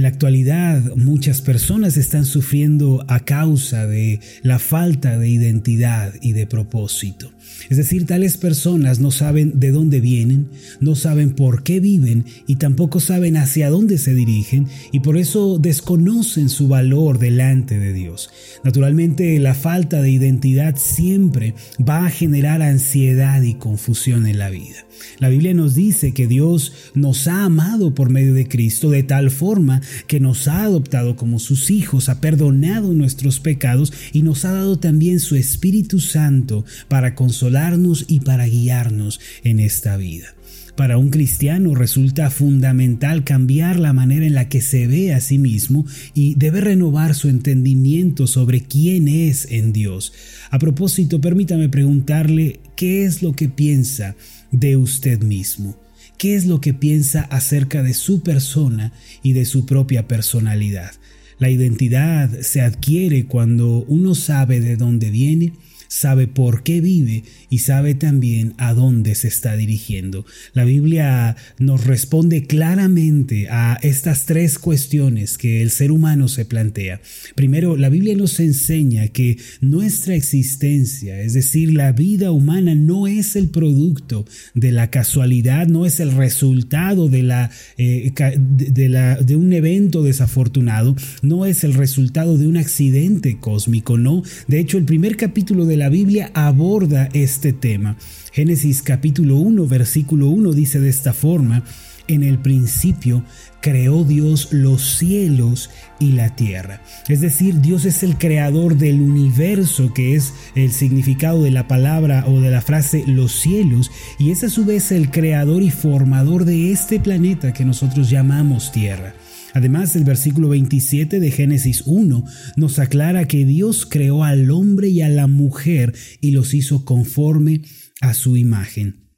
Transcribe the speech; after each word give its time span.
En 0.00 0.04
la 0.04 0.08
actualidad 0.08 0.96
muchas 0.96 1.42
personas 1.42 1.98
están 1.98 2.24
sufriendo 2.24 3.04
a 3.06 3.20
causa 3.20 3.86
de 3.86 4.20
la 4.42 4.58
falta 4.58 5.18
de 5.18 5.28
identidad 5.28 6.14
y 6.22 6.32
de 6.32 6.46
propósito. 6.46 7.30
Es 7.68 7.76
decir, 7.76 8.06
tales 8.06 8.38
personas 8.38 8.98
no 8.98 9.10
saben 9.10 9.60
de 9.60 9.72
dónde 9.72 10.00
vienen, 10.00 10.48
no 10.80 10.94
saben 10.94 11.34
por 11.34 11.64
qué 11.64 11.80
viven 11.80 12.24
y 12.46 12.56
tampoco 12.56 12.98
saben 12.98 13.36
hacia 13.36 13.68
dónde 13.68 13.98
se 13.98 14.14
dirigen 14.14 14.68
y 14.90 15.00
por 15.00 15.18
eso 15.18 15.58
desconocen 15.58 16.48
su 16.48 16.66
valor 16.66 17.18
delante 17.18 17.78
de 17.78 17.92
Dios. 17.92 18.30
Naturalmente 18.64 19.38
la 19.38 19.52
falta 19.52 20.00
de 20.00 20.10
identidad 20.10 20.76
siempre 20.78 21.54
va 21.78 22.06
a 22.06 22.10
generar 22.10 22.62
ansiedad 22.62 23.42
y 23.42 23.52
confusión 23.52 24.26
en 24.26 24.38
la 24.38 24.48
vida. 24.48 24.86
La 25.18 25.28
Biblia 25.28 25.54
nos 25.54 25.74
dice 25.74 26.12
que 26.12 26.26
Dios 26.26 26.72
nos 26.94 27.26
ha 27.28 27.44
amado 27.44 27.94
por 27.94 28.10
medio 28.10 28.34
de 28.34 28.48
Cristo 28.48 28.90
de 28.90 29.02
tal 29.02 29.30
forma 29.30 29.80
que 30.06 30.20
nos 30.20 30.48
ha 30.48 30.62
adoptado 30.62 31.16
como 31.16 31.38
sus 31.38 31.70
hijos, 31.70 32.08
ha 32.08 32.20
perdonado 32.20 32.92
nuestros 32.92 33.40
pecados 33.40 33.92
y 34.12 34.22
nos 34.22 34.44
ha 34.44 34.52
dado 34.52 34.78
también 34.78 35.20
su 35.20 35.36
Espíritu 35.36 36.00
Santo 36.00 36.64
para 36.88 37.14
consolarnos 37.14 38.04
y 38.08 38.20
para 38.20 38.46
guiarnos 38.46 39.20
en 39.44 39.60
esta 39.60 39.96
vida. 39.96 40.34
Para 40.76 40.96
un 40.96 41.10
cristiano 41.10 41.74
resulta 41.74 42.30
fundamental 42.30 43.22
cambiar 43.22 43.78
la 43.78 43.92
manera 43.92 44.24
en 44.24 44.34
la 44.34 44.48
que 44.48 44.62
se 44.62 44.86
ve 44.86 45.12
a 45.12 45.20
sí 45.20 45.36
mismo 45.36 45.84
y 46.14 46.36
debe 46.36 46.62
renovar 46.62 47.14
su 47.14 47.28
entendimiento 47.28 48.26
sobre 48.26 48.62
quién 48.62 49.06
es 49.06 49.46
en 49.50 49.74
Dios. 49.74 50.14
A 50.50 50.58
propósito, 50.58 51.20
permítame 51.20 51.68
preguntarle 51.68 52.60
qué 52.76 53.04
es 53.04 53.22
lo 53.22 53.34
que 53.34 53.50
piensa 53.50 54.16
de 54.52 54.78
usted 54.78 55.22
mismo. 55.22 55.76
¿Qué 56.20 56.34
es 56.34 56.44
lo 56.44 56.60
que 56.60 56.74
piensa 56.74 57.22
acerca 57.22 57.82
de 57.82 57.94
su 57.94 58.22
persona 58.22 58.92
y 59.22 59.32
de 59.32 59.46
su 59.46 59.64
propia 59.64 60.06
personalidad? 60.06 60.90
La 61.38 61.48
identidad 61.48 62.42
se 62.42 62.60
adquiere 62.60 63.24
cuando 63.24 63.86
uno 63.88 64.14
sabe 64.14 64.60
de 64.60 64.76
dónde 64.76 65.10
viene, 65.10 65.54
sabe 65.90 66.28
por 66.28 66.62
qué 66.62 66.80
vive 66.80 67.24
y 67.50 67.58
sabe 67.58 67.94
también 67.94 68.54
a 68.58 68.74
dónde 68.74 69.16
se 69.16 69.26
está 69.26 69.56
dirigiendo. 69.56 70.24
La 70.54 70.64
Biblia 70.64 71.36
nos 71.58 71.84
responde 71.84 72.46
claramente 72.46 73.48
a 73.50 73.76
estas 73.82 74.24
tres 74.24 74.60
cuestiones 74.60 75.36
que 75.36 75.60
el 75.62 75.70
ser 75.70 75.90
humano 75.90 76.28
se 76.28 76.44
plantea. 76.44 77.00
Primero, 77.34 77.76
la 77.76 77.88
Biblia 77.88 78.14
nos 78.14 78.38
enseña 78.38 79.08
que 79.08 79.38
nuestra 79.60 80.14
existencia, 80.14 81.20
es 81.20 81.34
decir, 81.34 81.74
la 81.74 81.90
vida 81.90 82.30
humana, 82.30 82.76
no 82.76 83.08
es 83.08 83.34
el 83.34 83.48
producto 83.48 84.24
de 84.54 84.70
la 84.70 84.90
casualidad, 84.90 85.66
no 85.66 85.86
es 85.86 85.98
el 85.98 86.12
resultado 86.12 87.08
de, 87.08 87.24
la, 87.24 87.50
eh, 87.78 88.12
de, 88.16 89.36
un 89.36 89.52
evento 89.52 90.04
desafortunado, 90.04 90.94
no 91.22 91.46
es 91.46 91.64
el 91.64 91.74
resultado 91.74 92.38
de 92.38 92.46
un 92.46 92.56
accidente 92.56 93.38
cósmico, 93.40 93.98
no. 93.98 94.22
De 94.46 94.60
hecho, 94.60 94.78
el 94.78 94.84
primer 94.84 95.16
capítulo 95.16 95.66
de 95.66 95.79
la 95.80 95.88
Biblia 95.88 96.30
aborda 96.34 97.08
este 97.14 97.54
tema. 97.54 97.96
Génesis 98.32 98.82
capítulo 98.82 99.36
1, 99.36 99.66
versículo 99.66 100.28
1 100.28 100.52
dice 100.52 100.78
de 100.78 100.90
esta 100.90 101.14
forma, 101.14 101.64
en 102.06 102.22
el 102.22 102.38
principio 102.38 103.24
creó 103.62 104.04
Dios 104.04 104.48
los 104.52 104.98
cielos 104.98 105.70
y 105.98 106.12
la 106.12 106.36
tierra. 106.36 106.82
Es 107.08 107.22
decir, 107.22 107.62
Dios 107.62 107.86
es 107.86 108.02
el 108.02 108.18
creador 108.18 108.76
del 108.76 109.00
universo, 109.00 109.94
que 109.94 110.16
es 110.16 110.34
el 110.54 110.70
significado 110.70 111.42
de 111.44 111.50
la 111.50 111.66
palabra 111.66 112.26
o 112.28 112.42
de 112.42 112.50
la 112.50 112.60
frase 112.60 113.04
los 113.06 113.32
cielos, 113.32 113.90
y 114.18 114.32
es 114.32 114.44
a 114.44 114.50
su 114.50 114.66
vez 114.66 114.92
el 114.92 115.10
creador 115.10 115.62
y 115.62 115.70
formador 115.70 116.44
de 116.44 116.72
este 116.72 117.00
planeta 117.00 117.54
que 117.54 117.64
nosotros 117.64 118.10
llamamos 118.10 118.70
tierra. 118.70 119.14
Además, 119.54 119.96
el 119.96 120.04
versículo 120.04 120.48
27 120.48 121.20
de 121.20 121.30
Génesis 121.30 121.82
1 121.86 122.24
nos 122.56 122.78
aclara 122.78 123.26
que 123.26 123.44
Dios 123.44 123.86
creó 123.86 124.24
al 124.24 124.50
hombre 124.50 124.88
y 124.88 125.02
a 125.02 125.08
la 125.08 125.26
mujer 125.26 125.94
y 126.20 126.30
los 126.30 126.54
hizo 126.54 126.84
conforme 126.84 127.62
a 128.00 128.14
su 128.14 128.36
imagen. 128.36 129.10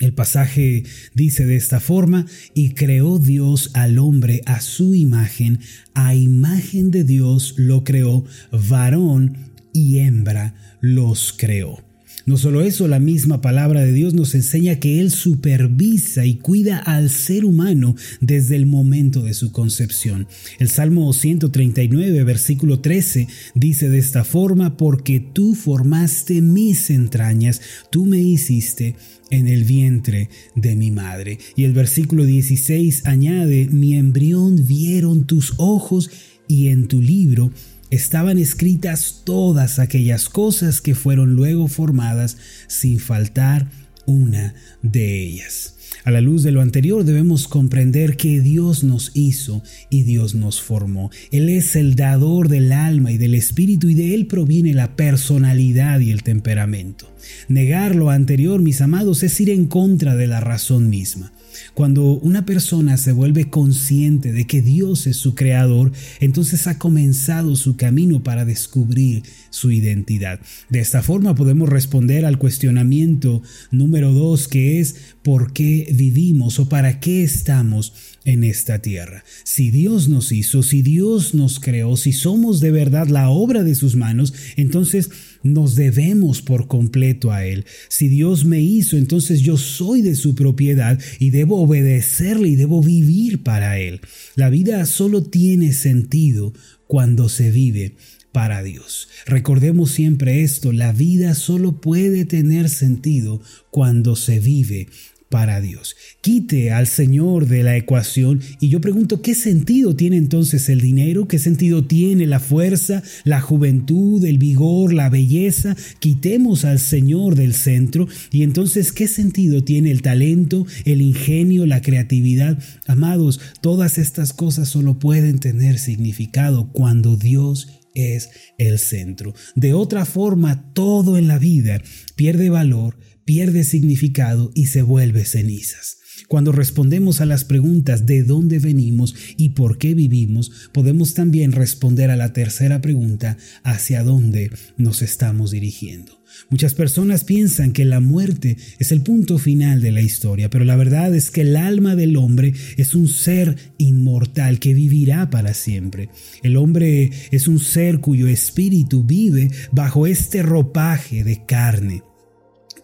El 0.00 0.14
pasaje 0.14 0.82
dice 1.14 1.46
de 1.46 1.56
esta 1.56 1.78
forma, 1.78 2.26
y 2.54 2.70
creó 2.70 3.18
Dios 3.18 3.70
al 3.74 3.98
hombre 3.98 4.40
a 4.46 4.60
su 4.60 4.94
imagen, 4.94 5.60
a 5.94 6.14
imagen 6.14 6.90
de 6.90 7.04
Dios 7.04 7.54
lo 7.56 7.84
creó, 7.84 8.24
varón 8.50 9.52
y 9.72 9.98
hembra 9.98 10.54
los 10.80 11.32
creó. 11.32 11.91
No 12.24 12.36
solo 12.36 12.62
eso, 12.62 12.86
la 12.86 13.00
misma 13.00 13.40
palabra 13.40 13.82
de 13.82 13.92
Dios 13.92 14.14
nos 14.14 14.34
enseña 14.34 14.76
que 14.76 15.00
Él 15.00 15.10
supervisa 15.10 16.24
y 16.24 16.36
cuida 16.36 16.78
al 16.78 17.10
ser 17.10 17.44
humano 17.44 17.96
desde 18.20 18.56
el 18.56 18.66
momento 18.66 19.22
de 19.22 19.34
su 19.34 19.50
concepción. 19.50 20.28
El 20.58 20.68
Salmo 20.68 21.12
139, 21.12 22.22
versículo 22.24 22.80
13, 22.80 23.26
dice 23.54 23.88
de 23.88 23.98
esta 23.98 24.24
forma, 24.24 24.76
porque 24.76 25.20
tú 25.20 25.54
formaste 25.54 26.40
mis 26.40 26.90
entrañas, 26.90 27.60
tú 27.90 28.06
me 28.06 28.20
hiciste 28.20 28.94
en 29.30 29.48
el 29.48 29.64
vientre 29.64 30.28
de 30.54 30.76
mi 30.76 30.90
madre. 30.90 31.38
Y 31.56 31.64
el 31.64 31.72
versículo 31.72 32.24
16 32.24 33.06
añade, 33.06 33.68
mi 33.70 33.94
embrión 33.94 34.64
vieron 34.66 35.24
tus 35.24 35.54
ojos 35.56 36.10
y 36.46 36.68
en 36.68 36.86
tu 36.86 37.00
libro 37.00 37.50
estaban 37.92 38.38
escritas 38.38 39.20
todas 39.24 39.78
aquellas 39.78 40.30
cosas 40.30 40.80
que 40.80 40.94
fueron 40.94 41.34
luego 41.36 41.68
formadas 41.68 42.38
sin 42.66 42.98
faltar 42.98 43.68
una 44.06 44.54
de 44.80 45.22
ellas. 45.22 45.76
A 46.04 46.10
la 46.10 46.22
luz 46.22 46.42
de 46.42 46.52
lo 46.52 46.62
anterior 46.62 47.04
debemos 47.04 47.46
comprender 47.48 48.16
que 48.16 48.40
Dios 48.40 48.82
nos 48.82 49.10
hizo 49.12 49.62
y 49.90 50.04
Dios 50.04 50.34
nos 50.34 50.62
formó. 50.62 51.10
Él 51.30 51.50
es 51.50 51.76
el 51.76 51.94
dador 51.94 52.48
del 52.48 52.72
alma 52.72 53.12
y 53.12 53.18
del 53.18 53.34
espíritu 53.34 53.90
y 53.90 53.94
de 53.94 54.14
Él 54.14 54.26
proviene 54.26 54.72
la 54.72 54.96
personalidad 54.96 56.00
y 56.00 56.12
el 56.12 56.22
temperamento. 56.22 57.14
Negar 57.48 57.94
lo 57.94 58.08
anterior, 58.08 58.62
mis 58.62 58.80
amados, 58.80 59.22
es 59.22 59.38
ir 59.38 59.50
en 59.50 59.66
contra 59.66 60.16
de 60.16 60.26
la 60.26 60.40
razón 60.40 60.88
misma. 60.88 61.30
Cuando 61.74 62.04
una 62.04 62.44
persona 62.44 62.96
se 62.96 63.12
vuelve 63.12 63.50
consciente 63.50 64.32
de 64.32 64.46
que 64.46 64.62
Dios 64.62 65.06
es 65.06 65.16
su 65.16 65.34
creador, 65.34 65.92
entonces 66.20 66.66
ha 66.66 66.78
comenzado 66.78 67.56
su 67.56 67.76
camino 67.76 68.22
para 68.22 68.44
descubrir 68.44 69.22
su 69.52 69.70
identidad. 69.70 70.40
De 70.70 70.80
esta 70.80 71.02
forma 71.02 71.34
podemos 71.34 71.68
responder 71.68 72.24
al 72.24 72.38
cuestionamiento 72.38 73.42
número 73.70 74.12
dos, 74.12 74.48
que 74.48 74.80
es 74.80 74.96
¿por 75.22 75.52
qué 75.52 75.92
vivimos 75.94 76.58
o 76.58 76.68
para 76.68 76.98
qué 76.98 77.22
estamos 77.22 77.92
en 78.24 78.44
esta 78.44 78.80
tierra? 78.80 79.24
Si 79.44 79.70
Dios 79.70 80.08
nos 80.08 80.32
hizo, 80.32 80.62
si 80.62 80.82
Dios 80.82 81.34
nos 81.34 81.60
creó, 81.60 81.96
si 81.96 82.12
somos 82.12 82.60
de 82.60 82.70
verdad 82.70 83.08
la 83.08 83.28
obra 83.28 83.62
de 83.62 83.74
sus 83.74 83.94
manos, 83.94 84.32
entonces 84.56 85.10
nos 85.42 85.74
debemos 85.74 86.40
por 86.40 86.66
completo 86.66 87.30
a 87.30 87.44
Él. 87.44 87.66
Si 87.88 88.08
Dios 88.08 88.44
me 88.44 88.60
hizo, 88.60 88.96
entonces 88.96 89.40
yo 89.40 89.58
soy 89.58 90.00
de 90.00 90.16
su 90.16 90.34
propiedad 90.34 90.98
y 91.18 91.30
debo 91.30 91.60
obedecerle 91.60 92.48
y 92.48 92.56
debo 92.56 92.82
vivir 92.82 93.42
para 93.42 93.78
Él. 93.78 94.00
La 94.34 94.48
vida 94.48 94.84
solo 94.86 95.22
tiene 95.22 95.72
sentido 95.72 96.54
cuando 96.86 97.28
se 97.28 97.50
vive 97.50 97.96
para 98.32 98.62
Dios. 98.62 99.08
Recordemos 99.26 99.90
siempre 99.90 100.42
esto, 100.42 100.72
la 100.72 100.92
vida 100.92 101.34
solo 101.34 101.80
puede 101.80 102.24
tener 102.24 102.68
sentido 102.68 103.40
cuando 103.70 104.16
se 104.16 104.40
vive 104.40 104.88
para 105.32 105.62
Dios. 105.62 105.96
Quite 106.20 106.72
al 106.72 106.86
Señor 106.86 107.48
de 107.48 107.62
la 107.62 107.74
ecuación 107.74 108.40
y 108.60 108.68
yo 108.68 108.82
pregunto, 108.82 109.22
¿qué 109.22 109.34
sentido 109.34 109.96
tiene 109.96 110.18
entonces 110.18 110.68
el 110.68 110.82
dinero? 110.82 111.26
¿Qué 111.26 111.38
sentido 111.38 111.86
tiene 111.86 112.26
la 112.26 112.38
fuerza, 112.38 113.02
la 113.24 113.40
juventud, 113.40 114.22
el 114.26 114.36
vigor, 114.36 114.92
la 114.92 115.08
belleza? 115.08 115.74
Quitemos 116.00 116.66
al 116.66 116.78
Señor 116.78 117.34
del 117.34 117.54
centro 117.54 118.08
y 118.30 118.42
entonces, 118.42 118.92
¿qué 118.92 119.08
sentido 119.08 119.64
tiene 119.64 119.90
el 119.90 120.02
talento, 120.02 120.66
el 120.84 121.00
ingenio, 121.00 121.64
la 121.64 121.80
creatividad? 121.80 122.58
Amados, 122.86 123.40
todas 123.62 123.96
estas 123.96 124.34
cosas 124.34 124.68
solo 124.68 124.98
pueden 124.98 125.38
tener 125.38 125.78
significado 125.78 126.68
cuando 126.72 127.16
Dios 127.16 127.81
es 127.94 128.30
el 128.58 128.78
centro. 128.78 129.34
De 129.54 129.74
otra 129.74 130.04
forma, 130.04 130.72
todo 130.72 131.16
en 131.16 131.28
la 131.28 131.38
vida 131.38 131.80
pierde 132.16 132.50
valor, 132.50 132.98
pierde 133.24 133.64
significado 133.64 134.50
y 134.54 134.66
se 134.66 134.82
vuelve 134.82 135.24
cenizas. 135.24 136.01
Cuando 136.28 136.52
respondemos 136.52 137.20
a 137.20 137.26
las 137.26 137.44
preguntas 137.44 138.06
de 138.06 138.22
dónde 138.22 138.58
venimos 138.58 139.14
y 139.36 139.50
por 139.50 139.78
qué 139.78 139.94
vivimos, 139.94 140.50
podemos 140.72 141.14
también 141.14 141.52
responder 141.52 142.10
a 142.10 142.16
la 142.16 142.32
tercera 142.32 142.80
pregunta, 142.80 143.36
hacia 143.62 144.02
dónde 144.02 144.50
nos 144.76 145.02
estamos 145.02 145.50
dirigiendo. 145.50 146.22
Muchas 146.48 146.74
personas 146.74 147.24
piensan 147.24 147.72
que 147.72 147.84
la 147.84 148.00
muerte 148.00 148.56
es 148.78 148.92
el 148.92 149.02
punto 149.02 149.38
final 149.38 149.80
de 149.80 149.92
la 149.92 150.00
historia, 150.00 150.50
pero 150.50 150.64
la 150.64 150.76
verdad 150.76 151.14
es 151.14 151.30
que 151.30 151.42
el 151.42 151.56
alma 151.56 151.94
del 151.96 152.16
hombre 152.16 152.54
es 152.76 152.94
un 152.94 153.08
ser 153.08 153.56
inmortal 153.78 154.58
que 154.58 154.74
vivirá 154.74 155.30
para 155.30 155.54
siempre. 155.54 156.08
El 156.42 156.56
hombre 156.56 157.10
es 157.30 157.48
un 157.48 157.58
ser 157.58 158.00
cuyo 158.00 158.28
espíritu 158.28 159.04
vive 159.04 159.50
bajo 159.72 160.06
este 160.06 160.42
ropaje 160.42 161.24
de 161.24 161.44
carne. 161.44 162.02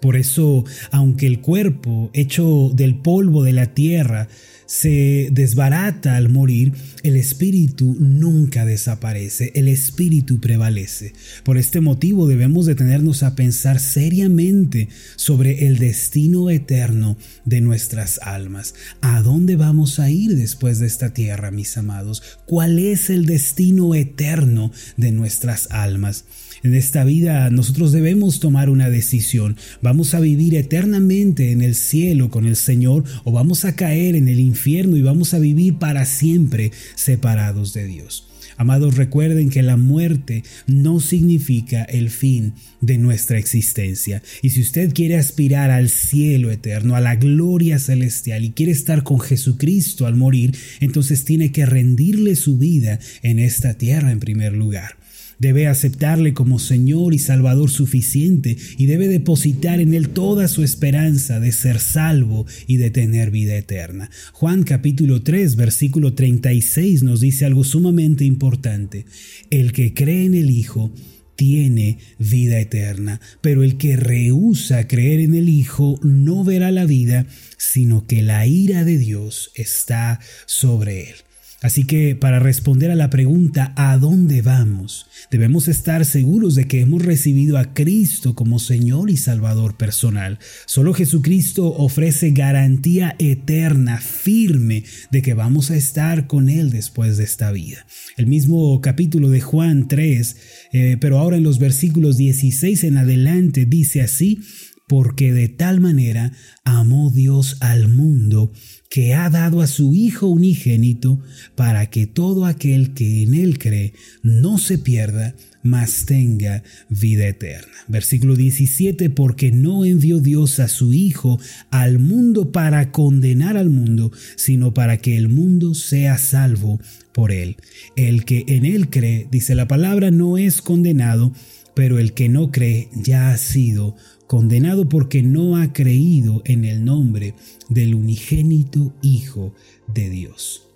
Por 0.00 0.16
eso, 0.16 0.64
aunque 0.90 1.26
el 1.26 1.40
cuerpo 1.40 2.10
hecho 2.12 2.70
del 2.74 2.96
polvo 2.96 3.42
de 3.42 3.52
la 3.52 3.74
tierra 3.74 4.28
se 4.68 5.30
desbarata 5.32 6.16
al 6.16 6.28
morir, 6.28 6.74
el 7.02 7.16
espíritu 7.16 7.96
nunca 7.98 8.66
desaparece, 8.66 9.50
el 9.54 9.66
espíritu 9.66 10.40
prevalece. 10.40 11.14
Por 11.42 11.56
este 11.56 11.80
motivo 11.80 12.28
debemos 12.28 12.66
detenernos 12.66 13.22
a 13.22 13.34
pensar 13.34 13.80
seriamente 13.80 14.90
sobre 15.16 15.66
el 15.66 15.78
destino 15.78 16.50
eterno 16.50 17.16
de 17.46 17.62
nuestras 17.62 18.20
almas. 18.22 18.74
¿A 19.00 19.22
dónde 19.22 19.56
vamos 19.56 20.00
a 20.00 20.10
ir 20.10 20.36
después 20.36 20.78
de 20.78 20.86
esta 20.86 21.14
tierra, 21.14 21.50
mis 21.50 21.78
amados? 21.78 22.22
¿Cuál 22.44 22.78
es 22.78 23.08
el 23.08 23.24
destino 23.24 23.94
eterno 23.94 24.70
de 24.98 25.12
nuestras 25.12 25.68
almas? 25.70 26.26
En 26.62 26.74
esta 26.74 27.04
vida 27.04 27.50
nosotros 27.50 27.92
debemos 27.92 28.40
tomar 28.40 28.70
una 28.70 28.90
decisión. 28.90 29.56
¿Vamos 29.82 30.14
a 30.14 30.20
vivir 30.20 30.54
eternamente 30.54 31.52
en 31.52 31.62
el 31.62 31.74
cielo 31.74 32.30
con 32.30 32.46
el 32.46 32.56
Señor 32.56 33.04
o 33.24 33.32
vamos 33.32 33.64
a 33.64 33.76
caer 33.76 34.16
en 34.16 34.28
el 34.28 34.40
infierno 34.40 34.96
y 34.96 35.02
vamos 35.02 35.34
a 35.34 35.38
vivir 35.38 35.74
para 35.74 36.04
siempre 36.04 36.72
separados 36.94 37.72
de 37.74 37.86
Dios? 37.86 38.28
Amados, 38.58 38.96
recuerden 38.96 39.50
que 39.50 39.62
la 39.62 39.76
muerte 39.76 40.42
no 40.66 40.98
significa 40.98 41.84
el 41.84 42.10
fin 42.10 42.54
de 42.80 42.98
nuestra 42.98 43.38
existencia. 43.38 44.20
Y 44.42 44.50
si 44.50 44.62
usted 44.62 44.92
quiere 44.92 45.16
aspirar 45.16 45.70
al 45.70 45.88
cielo 45.88 46.50
eterno, 46.50 46.96
a 46.96 47.00
la 47.00 47.14
gloria 47.14 47.78
celestial 47.78 48.44
y 48.44 48.50
quiere 48.50 48.72
estar 48.72 49.04
con 49.04 49.20
Jesucristo 49.20 50.06
al 50.06 50.16
morir, 50.16 50.56
entonces 50.80 51.24
tiene 51.24 51.52
que 51.52 51.66
rendirle 51.66 52.34
su 52.34 52.58
vida 52.58 52.98
en 53.22 53.38
esta 53.38 53.74
tierra 53.74 54.10
en 54.10 54.18
primer 54.18 54.54
lugar. 54.54 54.96
Debe 55.38 55.68
aceptarle 55.68 56.34
como 56.34 56.58
Señor 56.58 57.14
y 57.14 57.18
Salvador 57.18 57.70
suficiente 57.70 58.56
y 58.76 58.86
debe 58.86 59.08
depositar 59.08 59.80
en 59.80 59.94
Él 59.94 60.08
toda 60.10 60.48
su 60.48 60.64
esperanza 60.64 61.38
de 61.38 61.52
ser 61.52 61.78
salvo 61.78 62.46
y 62.66 62.76
de 62.76 62.90
tener 62.90 63.30
vida 63.30 63.56
eterna. 63.56 64.10
Juan 64.32 64.64
capítulo 64.64 65.22
3 65.22 65.56
versículo 65.56 66.14
36 66.14 67.02
nos 67.02 67.20
dice 67.20 67.44
algo 67.44 67.64
sumamente 67.64 68.24
importante. 68.24 69.06
El 69.50 69.72
que 69.72 69.94
cree 69.94 70.24
en 70.24 70.34
el 70.34 70.50
Hijo 70.50 70.92
tiene 71.38 71.98
vida 72.18 72.58
eterna, 72.58 73.20
pero 73.40 73.62
el 73.62 73.76
que 73.78 73.96
rehúsa 73.96 74.88
creer 74.88 75.20
en 75.20 75.36
el 75.36 75.48
Hijo 75.48 76.00
no 76.02 76.42
verá 76.42 76.72
la 76.72 76.84
vida, 76.84 77.26
sino 77.56 78.08
que 78.08 78.22
la 78.22 78.44
ira 78.44 78.84
de 78.84 78.98
Dios 78.98 79.52
está 79.54 80.18
sobre 80.46 81.10
él. 81.10 81.16
Así 81.60 81.82
que 81.84 82.14
para 82.14 82.38
responder 82.38 82.92
a 82.92 82.94
la 82.94 83.10
pregunta 83.10 83.72
¿a 83.76 83.98
dónde 83.98 84.42
vamos? 84.42 85.06
Debemos 85.28 85.66
estar 85.66 86.04
seguros 86.04 86.54
de 86.54 86.68
que 86.68 86.80
hemos 86.80 87.04
recibido 87.04 87.58
a 87.58 87.74
Cristo 87.74 88.36
como 88.36 88.60
Señor 88.60 89.10
y 89.10 89.16
Salvador 89.16 89.76
personal. 89.76 90.38
Solo 90.66 90.94
Jesucristo 90.94 91.66
ofrece 91.66 92.30
garantía 92.30 93.16
eterna, 93.18 93.98
firme, 93.98 94.84
de 95.10 95.20
que 95.20 95.34
vamos 95.34 95.72
a 95.72 95.76
estar 95.76 96.28
con 96.28 96.48
Él 96.48 96.70
después 96.70 97.16
de 97.16 97.24
esta 97.24 97.50
vida. 97.50 97.84
El 98.16 98.28
mismo 98.28 98.80
capítulo 98.80 99.28
de 99.28 99.40
Juan 99.40 99.88
3, 99.88 100.36
eh, 100.72 100.96
pero 101.00 101.18
ahora 101.18 101.38
en 101.38 101.42
los 101.42 101.58
versículos 101.58 102.16
16 102.16 102.84
en 102.84 102.98
adelante 102.98 103.66
dice 103.66 104.00
así, 104.00 104.38
porque 104.86 105.32
de 105.32 105.48
tal 105.48 105.80
manera 105.80 106.32
amó 106.64 107.10
Dios 107.10 107.58
al 107.60 107.88
mundo 107.88 108.52
que 108.88 109.14
ha 109.14 109.28
dado 109.28 109.60
a 109.60 109.66
su 109.66 109.94
Hijo 109.94 110.26
unigénito 110.28 111.20
para 111.54 111.90
que 111.90 112.06
todo 112.06 112.46
aquel 112.46 112.94
que 112.94 113.22
en 113.22 113.34
Él 113.34 113.58
cree 113.58 113.92
no 114.22 114.58
se 114.58 114.78
pierda, 114.78 115.34
mas 115.62 116.06
tenga 116.06 116.62
vida 116.88 117.26
eterna. 117.26 117.72
Versículo 117.88 118.36
17, 118.36 119.10
porque 119.10 119.50
no 119.50 119.84
envió 119.84 120.20
Dios 120.20 120.60
a 120.60 120.68
su 120.68 120.94
Hijo 120.94 121.38
al 121.70 121.98
mundo 121.98 122.52
para 122.52 122.90
condenar 122.90 123.56
al 123.56 123.68
mundo, 123.68 124.10
sino 124.36 124.72
para 124.72 124.96
que 124.96 125.16
el 125.16 125.28
mundo 125.28 125.74
sea 125.74 126.16
salvo 126.16 126.80
por 127.12 127.32
Él. 127.32 127.56
El 127.96 128.24
que 128.24 128.44
en 128.48 128.64
Él 128.64 128.88
cree, 128.88 129.26
dice 129.30 129.54
la 129.54 129.68
palabra, 129.68 130.10
no 130.10 130.38
es 130.38 130.62
condenado, 130.62 131.32
pero 131.78 132.00
el 132.00 132.12
que 132.12 132.28
no 132.28 132.50
cree 132.50 132.88
ya 132.92 133.30
ha 133.30 133.36
sido 133.36 133.94
condenado 134.26 134.88
porque 134.88 135.22
no 135.22 135.56
ha 135.56 135.72
creído 135.72 136.42
en 136.44 136.64
el 136.64 136.84
nombre 136.84 137.34
del 137.68 137.94
unigénito 137.94 138.92
Hijo 139.00 139.54
de 139.86 140.10
Dios. 140.10 140.67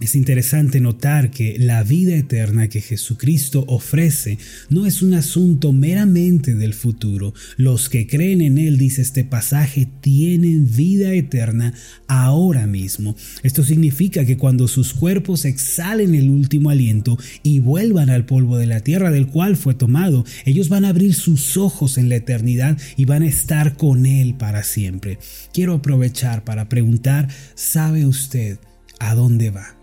Es 0.00 0.16
interesante 0.16 0.80
notar 0.80 1.30
que 1.30 1.56
la 1.56 1.84
vida 1.84 2.16
eterna 2.16 2.68
que 2.68 2.80
Jesucristo 2.80 3.64
ofrece 3.68 4.38
no 4.68 4.86
es 4.86 5.02
un 5.02 5.14
asunto 5.14 5.72
meramente 5.72 6.56
del 6.56 6.74
futuro. 6.74 7.32
Los 7.56 7.88
que 7.88 8.08
creen 8.08 8.42
en 8.42 8.58
Él, 8.58 8.76
dice 8.76 9.02
este 9.02 9.22
pasaje, 9.22 9.86
tienen 10.00 10.68
vida 10.68 11.12
eterna 11.12 11.74
ahora 12.08 12.66
mismo. 12.66 13.14
Esto 13.44 13.62
significa 13.62 14.24
que 14.24 14.36
cuando 14.36 14.66
sus 14.66 14.94
cuerpos 14.94 15.44
exhalen 15.44 16.16
el 16.16 16.28
último 16.28 16.70
aliento 16.70 17.16
y 17.44 17.60
vuelvan 17.60 18.10
al 18.10 18.26
polvo 18.26 18.58
de 18.58 18.66
la 18.66 18.80
tierra 18.80 19.12
del 19.12 19.28
cual 19.28 19.56
fue 19.56 19.74
tomado, 19.74 20.24
ellos 20.44 20.68
van 20.68 20.84
a 20.84 20.88
abrir 20.88 21.14
sus 21.14 21.56
ojos 21.56 21.98
en 21.98 22.08
la 22.08 22.16
eternidad 22.16 22.76
y 22.96 23.04
van 23.04 23.22
a 23.22 23.28
estar 23.28 23.76
con 23.76 24.06
Él 24.06 24.34
para 24.34 24.64
siempre. 24.64 25.18
Quiero 25.52 25.74
aprovechar 25.74 26.42
para 26.42 26.68
preguntar, 26.68 27.28
¿sabe 27.54 28.06
usted 28.06 28.58
a 28.98 29.14
dónde 29.14 29.50
va? 29.50 29.73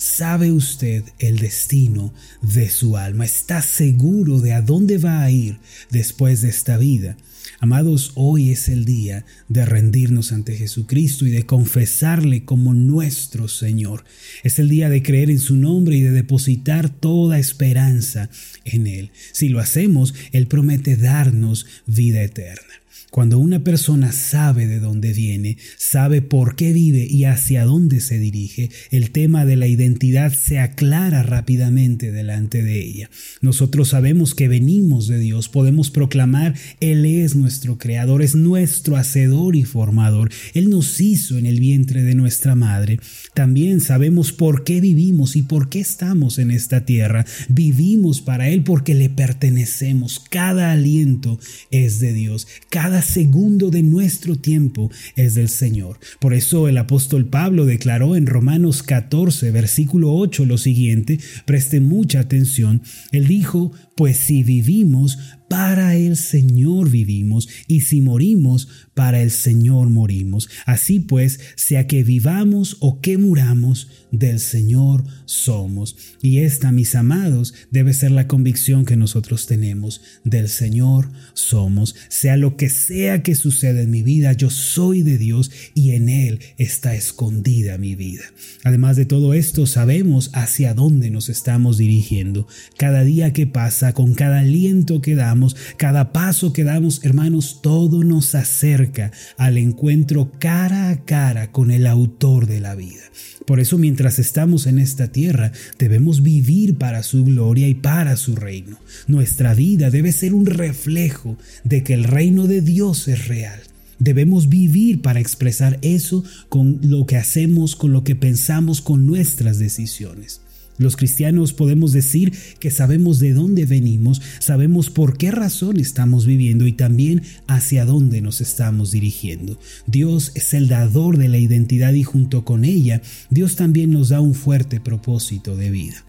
¿Sabe 0.00 0.50
usted 0.50 1.04
el 1.18 1.40
destino 1.40 2.14
de 2.40 2.70
su 2.70 2.96
alma? 2.96 3.26
¿Está 3.26 3.60
seguro 3.60 4.40
de 4.40 4.54
a 4.54 4.62
dónde 4.62 4.96
va 4.96 5.22
a 5.22 5.30
ir 5.30 5.58
después 5.90 6.40
de 6.40 6.48
esta 6.48 6.78
vida? 6.78 7.18
Amados, 7.58 8.12
hoy 8.14 8.50
es 8.50 8.70
el 8.70 8.86
día 8.86 9.26
de 9.48 9.66
rendirnos 9.66 10.32
ante 10.32 10.56
Jesucristo 10.56 11.26
y 11.26 11.30
de 11.30 11.44
confesarle 11.44 12.46
como 12.46 12.72
nuestro 12.72 13.46
Señor. 13.46 14.06
Es 14.42 14.58
el 14.58 14.70
día 14.70 14.88
de 14.88 15.02
creer 15.02 15.30
en 15.30 15.38
su 15.38 15.56
nombre 15.56 15.98
y 15.98 16.00
de 16.00 16.12
depositar 16.12 16.88
toda 16.88 17.38
esperanza 17.38 18.30
en 18.64 18.86
Él. 18.86 19.10
Si 19.32 19.50
lo 19.50 19.60
hacemos, 19.60 20.14
Él 20.32 20.46
promete 20.46 20.96
darnos 20.96 21.66
vida 21.86 22.22
eterna. 22.22 22.79
Cuando 23.10 23.40
una 23.40 23.64
persona 23.64 24.12
sabe 24.12 24.68
de 24.68 24.78
dónde 24.78 25.12
viene, 25.12 25.56
sabe 25.76 26.22
por 26.22 26.54
qué 26.54 26.72
vive 26.72 27.06
y 27.10 27.24
hacia 27.24 27.64
dónde 27.64 28.00
se 28.00 28.20
dirige, 28.20 28.70
el 28.92 29.10
tema 29.10 29.44
de 29.44 29.56
la 29.56 29.66
identidad 29.66 30.32
se 30.32 30.60
aclara 30.60 31.24
rápidamente 31.24 32.12
delante 32.12 32.62
de 32.62 32.80
ella. 32.80 33.10
Nosotros 33.40 33.88
sabemos 33.88 34.36
que 34.36 34.46
venimos 34.46 35.08
de 35.08 35.18
Dios, 35.18 35.48
podemos 35.48 35.90
proclamar, 35.90 36.54
Él 36.78 37.04
es 37.04 37.34
nuestro 37.34 37.78
creador, 37.78 38.22
es 38.22 38.36
nuestro 38.36 38.96
hacedor 38.96 39.56
y 39.56 39.64
formador, 39.64 40.30
Él 40.54 40.70
nos 40.70 41.00
hizo 41.00 41.36
en 41.36 41.46
el 41.46 41.58
vientre 41.58 42.02
de 42.02 42.14
nuestra 42.14 42.54
madre. 42.54 43.00
También 43.34 43.80
sabemos 43.80 44.32
por 44.32 44.62
qué 44.62 44.80
vivimos 44.80 45.34
y 45.34 45.42
por 45.42 45.68
qué 45.68 45.80
estamos 45.80 46.38
en 46.38 46.52
esta 46.52 46.84
tierra. 46.84 47.26
Vivimos 47.48 48.20
para 48.20 48.48
Él 48.50 48.62
porque 48.62 48.94
le 48.94 49.10
pertenecemos. 49.10 50.22
Cada 50.30 50.70
aliento 50.70 51.40
es 51.72 51.98
de 51.98 52.12
Dios. 52.12 52.46
Cada 52.68 52.99
segundo 53.02 53.70
de 53.70 53.82
nuestro 53.82 54.36
tiempo 54.36 54.90
es 55.16 55.34
del 55.34 55.48
Señor. 55.48 55.98
Por 56.18 56.34
eso 56.34 56.68
el 56.68 56.78
apóstol 56.78 57.26
Pablo 57.26 57.66
declaró 57.66 58.16
en 58.16 58.26
Romanos 58.26 58.82
14, 58.82 59.50
versículo 59.50 60.12
8 60.14 60.44
lo 60.44 60.58
siguiente, 60.58 61.18
preste 61.44 61.80
mucha 61.80 62.20
atención, 62.20 62.82
él 63.12 63.26
dijo, 63.26 63.72
pues 63.96 64.16
si 64.16 64.42
vivimos, 64.42 65.18
para 65.50 65.96
el 65.96 66.16
Señor 66.16 66.90
vivimos, 66.90 67.48
y 67.66 67.80
si 67.80 68.00
morimos, 68.00 68.68
para 68.94 69.20
el 69.20 69.32
Señor 69.32 69.90
morimos. 69.90 70.48
Así 70.64 71.00
pues, 71.00 71.40
sea 71.56 71.88
que 71.88 72.04
vivamos 72.04 72.76
o 72.78 73.00
que 73.00 73.18
muramos, 73.18 73.88
del 74.12 74.38
Señor 74.38 75.04
somos. 75.24 75.96
Y 76.22 76.38
esta, 76.38 76.70
mis 76.70 76.94
amados, 76.94 77.54
debe 77.70 77.94
ser 77.94 78.12
la 78.12 78.28
convicción 78.28 78.84
que 78.84 78.96
nosotros 78.96 79.46
tenemos. 79.46 80.02
Del 80.22 80.48
Señor 80.48 81.08
somos. 81.34 81.96
Sea 82.08 82.36
lo 82.36 82.56
que 82.56 82.68
sea 82.68 83.24
que 83.24 83.34
suceda 83.34 83.80
en 83.82 83.90
mi 83.90 84.02
vida, 84.02 84.32
yo 84.32 84.50
soy 84.50 85.02
de 85.02 85.18
Dios 85.18 85.50
y 85.74 85.92
en 85.92 86.08
Él 86.08 86.40
está 86.58 86.94
escondida 86.94 87.76
mi 87.76 87.96
vida. 87.96 88.22
Además 88.62 88.96
de 88.96 89.06
todo 89.06 89.34
esto, 89.34 89.66
sabemos 89.66 90.30
hacia 90.32 90.74
dónde 90.74 91.10
nos 91.10 91.28
estamos 91.28 91.76
dirigiendo. 91.76 92.46
Cada 92.76 93.02
día 93.02 93.32
que 93.32 93.48
pasa, 93.48 93.94
con 93.94 94.14
cada 94.14 94.40
aliento 94.40 95.00
que 95.00 95.16
damos, 95.16 95.39
cada 95.76 96.12
paso 96.12 96.52
que 96.52 96.64
damos, 96.64 97.04
hermanos, 97.04 97.60
todo 97.62 98.04
nos 98.04 98.34
acerca 98.34 99.12
al 99.36 99.58
encuentro 99.58 100.30
cara 100.38 100.90
a 100.90 101.04
cara 101.04 101.52
con 101.52 101.70
el 101.70 101.86
autor 101.86 102.46
de 102.46 102.60
la 102.60 102.74
vida. 102.74 103.02
Por 103.46 103.60
eso 103.60 103.78
mientras 103.78 104.18
estamos 104.18 104.66
en 104.66 104.78
esta 104.78 105.08
tierra 105.08 105.52
debemos 105.78 106.22
vivir 106.22 106.76
para 106.76 107.02
su 107.02 107.24
gloria 107.24 107.68
y 107.68 107.74
para 107.74 108.16
su 108.16 108.36
reino. 108.36 108.78
Nuestra 109.06 109.54
vida 109.54 109.90
debe 109.90 110.12
ser 110.12 110.34
un 110.34 110.46
reflejo 110.46 111.36
de 111.64 111.82
que 111.82 111.94
el 111.94 112.04
reino 112.04 112.46
de 112.46 112.60
Dios 112.60 113.08
es 113.08 113.28
real. 113.28 113.60
Debemos 113.98 114.48
vivir 114.48 115.02
para 115.02 115.20
expresar 115.20 115.78
eso 115.82 116.24
con 116.48 116.80
lo 116.82 117.06
que 117.06 117.16
hacemos, 117.16 117.76
con 117.76 117.92
lo 117.92 118.02
que 118.02 118.16
pensamos, 118.16 118.80
con 118.80 119.04
nuestras 119.04 119.58
decisiones. 119.58 120.40
Los 120.80 120.96
cristianos 120.96 121.52
podemos 121.52 121.92
decir 121.92 122.32
que 122.58 122.70
sabemos 122.70 123.18
de 123.18 123.34
dónde 123.34 123.66
venimos, 123.66 124.22
sabemos 124.38 124.88
por 124.88 125.18
qué 125.18 125.30
razón 125.30 125.78
estamos 125.78 126.24
viviendo 126.24 126.66
y 126.66 126.72
también 126.72 127.20
hacia 127.46 127.84
dónde 127.84 128.22
nos 128.22 128.40
estamos 128.40 128.90
dirigiendo. 128.90 129.58
Dios 129.86 130.32
es 130.34 130.54
el 130.54 130.68
dador 130.68 131.18
de 131.18 131.28
la 131.28 131.36
identidad 131.36 131.92
y 131.92 132.02
junto 132.02 132.46
con 132.46 132.64
ella, 132.64 133.02
Dios 133.28 133.56
también 133.56 133.90
nos 133.90 134.08
da 134.08 134.22
un 134.22 134.34
fuerte 134.34 134.80
propósito 134.80 135.54
de 135.54 135.70
vida. 135.70 136.02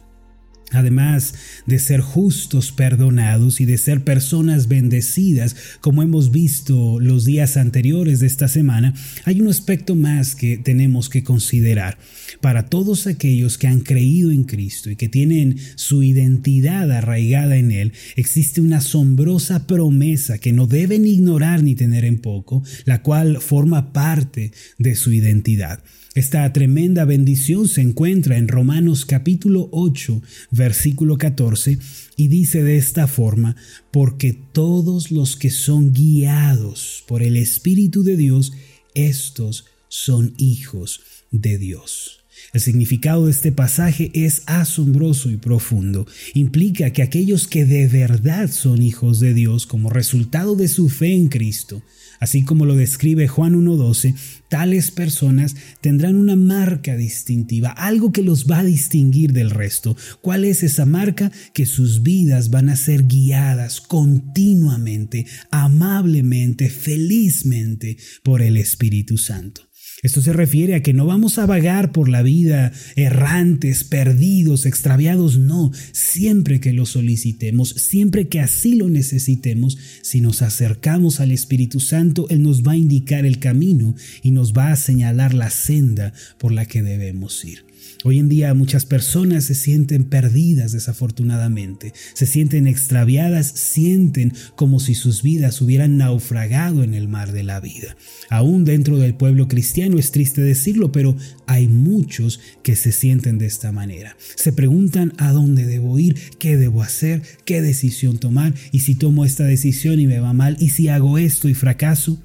Además 0.72 1.34
de 1.66 1.80
ser 1.80 2.02
justos, 2.02 2.72
perdonados 2.72 3.60
y 3.60 3.66
de 3.66 3.78
ser 3.78 4.04
personas 4.04 4.68
bendecidas, 4.68 5.56
como 5.82 6.02
hemos 6.02 6.32
visto 6.32 7.00
los 7.00 7.26
días 7.26 7.58
anteriores 7.58 8.20
de 8.20 8.28
esta 8.28 8.48
semana, 8.48 8.94
hay 9.26 9.42
un 9.42 9.50
aspecto 9.50 9.96
más 9.96 10.36
que 10.36 10.58
tenemos 10.58 11.10
que 11.10 11.24
considerar. 11.24 11.98
Para 12.40 12.68
todos 12.68 13.06
aquellos 13.08 13.58
que 13.58 13.68
han 13.68 13.82
creído 13.82 14.32
en 14.32 14.44
Cristo 14.44 14.90
y 14.90 14.96
que 14.96 15.10
tienen 15.10 15.58
su 15.76 16.04
identidad 16.04 16.90
arraigada 16.92 17.58
en 17.58 17.72
Él, 17.72 17.94
existe 18.16 18.62
una 18.62 18.78
asombrosa 18.78 19.68
promesa 19.68 20.38
que 20.38 20.54
no 20.54 20.68
deben 20.68 21.06
ignorar 21.06 21.64
ni 21.64 21.76
tener 21.76 22.06
en 22.06 22.20
poco, 22.20 22.64
la 22.86 23.02
cual 23.02 23.42
forma 23.42 23.92
parte 23.92 24.52
de 24.78 24.96
su 24.96 25.12
identidad. 25.12 25.84
Esta 26.14 26.52
tremenda 26.52 27.06
bendición 27.06 27.70
se 27.70 27.80
encuentra 27.80 28.38
en 28.38 28.50
Romanos 28.50 29.06
capítulo 29.06 29.70
8, 29.72 30.22
versículo 30.52 31.18
14, 31.18 31.78
y 32.18 32.28
dice 32.28 32.64
de 32.64 32.76
esta 32.76 33.08
forma, 33.08 33.56
porque 33.92 34.34
todos 34.34 35.12
los 35.12 35.38
que 35.38 35.50
son 35.50 35.94
guiados 35.94 37.06
por 37.08 37.24
el 37.24 37.38
Espíritu 37.38 38.04
de 38.04 38.18
Dios, 38.18 38.52
estos 38.94 39.68
son 39.88 40.34
hijos 40.38 41.00
de 41.32 41.58
Dios. 41.58 42.20
El 42.52 42.60
significado 42.60 43.28
de 43.28 43.32
este 43.32 43.54
pasaje 43.54 44.12
es 44.14 44.44
asombroso 44.48 45.30
y 45.32 45.38
profundo. 45.38 46.06
Implica 46.34 46.92
que 46.92 47.04
aquellos 47.04 47.48
que 47.48 47.64
de 47.64 47.88
verdad 47.88 48.52
son 48.52 48.82
hijos 48.82 49.22
de 49.22 49.34
Dios 49.34 49.66
como 49.66 49.90
resultado 49.90 50.56
de 50.58 50.68
su 50.68 50.90
fe 50.90 51.14
en 51.14 51.30
Cristo, 51.30 51.82
así 52.22 52.44
como 52.44 52.66
lo 52.66 52.78
describe 52.78 53.28
Juan 53.28 53.56
1.12, 53.56 54.16
tales 54.48 54.92
personas 54.92 55.56
tendrán 55.82 56.16
una 56.16 56.38
marca 56.38 56.96
distintiva, 56.96 57.72
algo 57.72 58.14
que 58.14 58.22
los 58.22 58.46
va 58.50 58.60
a 58.60 58.64
distinguir 58.64 59.34
del 59.34 59.50
resto. 59.50 59.98
¿Cuál 60.22 60.46
es 60.46 60.64
esa 60.64 60.86
marca? 60.86 61.32
Que 61.54 61.66
sus 61.66 62.04
vidas 62.04 62.50
van 62.50 62.70
a 62.70 62.78
ser 62.78 63.08
guiadas 63.08 63.82
continuamente, 63.82 65.26
amablemente, 65.50 66.70
felizmente 66.70 67.98
por 68.24 68.42
el 68.42 68.56
Espíritu 68.56 69.18
Santo. 69.18 69.71
Esto 70.02 70.24
se 70.24 70.34
refiere 70.34 70.74
a 70.74 70.82
que 70.82 70.94
no 70.94 71.06
vamos 71.06 71.38
a 71.38 71.46
vagar 71.46 71.92
por 71.92 72.10
la 72.10 72.24
vida 72.24 72.72
errantes, 72.96 73.84
perdidos, 73.84 74.66
extraviados, 74.66 75.38
no, 75.38 75.72
siempre 75.92 76.60
que 76.60 76.74
lo 76.74 76.88
solicitemos, 76.88 77.70
siempre 77.70 78.28
que 78.28 78.40
así 78.40 78.76
lo 78.76 78.90
necesitemos, 78.90 79.78
si 80.02 80.20
nos 80.20 80.42
acercamos 80.42 81.20
al 81.20 81.32
Espíritu 81.32 81.80
Santo, 81.80 82.26
Él 82.30 82.42
nos 82.42 82.64
va 82.64 82.72
a 82.72 82.78
indicar 82.78 83.28
el 83.28 83.38
camino 83.38 83.96
y 84.24 84.32
nos 84.32 84.54
va 84.54 84.72
a 84.72 84.76
señalar 84.76 85.36
la 85.36 85.52
senda 85.52 86.14
por 86.40 86.52
la 86.52 86.66
que 86.66 86.82
debemos 86.82 87.46
ir. 87.46 87.71
Hoy 88.04 88.18
en 88.18 88.30
día 88.30 88.54
muchas 88.56 88.86
personas 88.86 89.44
se 89.44 89.54
sienten 89.54 90.06
perdidas 90.06 90.72
desafortunadamente, 90.72 91.94
se 92.14 92.26
sienten 92.26 92.66
extraviadas, 92.66 93.48
sienten 93.48 94.34
como 94.56 94.80
si 94.80 94.96
sus 94.96 95.22
vidas 95.22 95.62
hubieran 95.62 95.98
naufragado 95.98 96.84
en 96.84 96.96
el 96.96 97.08
mar 97.08 97.32
de 97.32 97.44
la 97.44 97.60
vida. 97.60 97.96
Aún 98.30 98.66
dentro 98.66 98.98
del 98.98 99.14
pueblo 99.14 99.48
cristiano 99.48 100.00
es 100.00 100.12
triste 100.12 100.42
decirlo, 100.42 100.92
pero 100.92 101.16
hay 101.46 101.68
muchos 101.68 102.40
que 102.64 102.76
se 102.76 102.92
sienten 102.92 103.38
de 103.38 103.46
esta 103.46 103.72
manera. 103.72 104.18
Se 104.36 104.52
preguntan 104.52 105.14
a 105.18 105.32
dónde 105.32 105.66
debo 105.66 106.00
ir, 106.00 106.16
qué 106.40 106.58
debo 106.58 106.82
hacer, 106.82 107.22
qué 107.46 107.62
decisión 107.62 108.18
tomar 108.18 108.56
y 108.72 108.80
si 108.80 108.96
tomo 108.96 109.26
esta 109.26 109.44
decisión 109.44 110.00
y 110.00 110.08
me 110.08 110.20
va 110.20 110.34
mal 110.34 110.58
y 110.60 110.70
si 110.70 110.88
hago 110.88 111.20
esto 111.20 111.50
y 111.50 111.54
fracaso. 111.54 112.20